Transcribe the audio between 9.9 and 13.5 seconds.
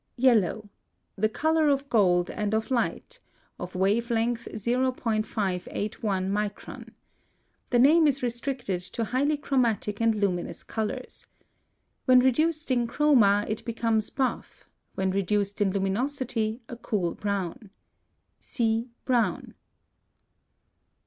and luminous colors. When reduced in CHROMA,